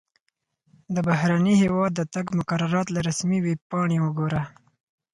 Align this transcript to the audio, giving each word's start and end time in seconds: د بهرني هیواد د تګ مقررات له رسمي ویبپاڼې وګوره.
د 0.95 0.97
بهرني 1.07 1.53
هیواد 1.63 1.91
د 1.95 2.01
تګ 2.13 2.25
مقررات 2.39 2.87
له 2.91 2.99
رسمي 3.07 3.39
ویبپاڼې 3.41 3.97
وګوره. 4.01 4.41